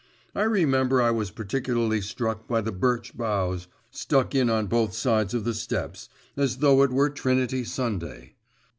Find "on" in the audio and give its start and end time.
4.49-4.65